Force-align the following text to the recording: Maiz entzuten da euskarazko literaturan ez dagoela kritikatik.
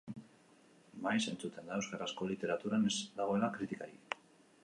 Maiz 1.07 1.17
entzuten 1.31 1.67
da 1.71 1.75
euskarazko 1.81 2.31
literaturan 2.31 2.89
ez 2.93 2.97
dagoela 3.21 3.53
kritikatik. 3.59 4.19